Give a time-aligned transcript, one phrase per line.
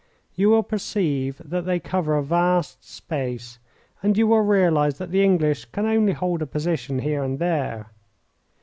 [0.33, 3.59] You will perceive that they cover a vast space,
[4.01, 7.91] and you will realise that the English can only hold a position here and there.